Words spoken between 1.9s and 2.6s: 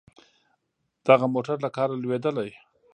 لوېدلی.